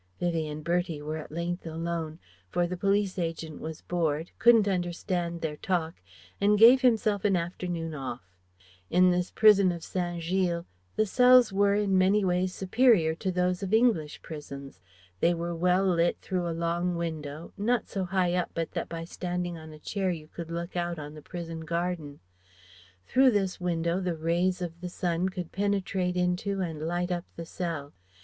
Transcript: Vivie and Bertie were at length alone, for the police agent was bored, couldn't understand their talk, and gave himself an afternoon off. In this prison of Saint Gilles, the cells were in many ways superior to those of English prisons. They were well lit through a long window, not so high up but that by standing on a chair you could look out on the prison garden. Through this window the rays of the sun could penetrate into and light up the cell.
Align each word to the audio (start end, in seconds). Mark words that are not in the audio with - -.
Vivie 0.19 0.47
and 0.47 0.63
Bertie 0.63 0.99
were 1.03 1.17
at 1.17 1.31
length 1.31 1.67
alone, 1.67 2.17
for 2.49 2.65
the 2.65 2.75
police 2.75 3.19
agent 3.19 3.59
was 3.61 3.83
bored, 3.83 4.31
couldn't 4.39 4.67
understand 4.67 5.41
their 5.41 5.57
talk, 5.57 6.01
and 6.41 6.57
gave 6.57 6.81
himself 6.81 7.23
an 7.23 7.35
afternoon 7.35 7.93
off. 7.93 8.27
In 8.89 9.11
this 9.11 9.29
prison 9.29 9.71
of 9.71 9.83
Saint 9.83 10.23
Gilles, 10.23 10.65
the 10.95 11.05
cells 11.05 11.53
were 11.53 11.75
in 11.75 11.99
many 11.99 12.25
ways 12.25 12.51
superior 12.51 13.13
to 13.13 13.31
those 13.31 13.61
of 13.61 13.75
English 13.75 14.23
prisons. 14.23 14.79
They 15.19 15.35
were 15.35 15.53
well 15.53 15.85
lit 15.85 16.17
through 16.17 16.49
a 16.49 16.59
long 16.59 16.95
window, 16.95 17.53
not 17.55 17.87
so 17.87 18.05
high 18.05 18.33
up 18.33 18.49
but 18.55 18.71
that 18.71 18.89
by 18.89 19.03
standing 19.05 19.55
on 19.55 19.71
a 19.71 19.77
chair 19.77 20.09
you 20.09 20.27
could 20.29 20.49
look 20.49 20.75
out 20.75 20.97
on 20.97 21.13
the 21.13 21.21
prison 21.21 21.59
garden. 21.59 22.21
Through 23.05 23.29
this 23.29 23.61
window 23.61 23.99
the 24.01 24.17
rays 24.17 24.63
of 24.63 24.81
the 24.81 24.89
sun 24.89 25.29
could 25.29 25.51
penetrate 25.51 26.17
into 26.17 26.59
and 26.59 26.81
light 26.87 27.11
up 27.11 27.25
the 27.35 27.45
cell. 27.45 27.93